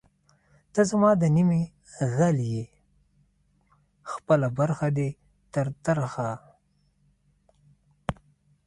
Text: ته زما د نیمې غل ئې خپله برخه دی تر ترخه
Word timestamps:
ته 0.73 0.81
زما 0.91 1.11
د 1.17 1.23
نیمې 1.35 1.61
غل 2.15 2.37
ئې 2.51 2.63
خپله 4.11 4.47
برخه 4.59 4.87
دی 4.97 5.09
تر 5.53 5.67
ترخه 5.83 6.29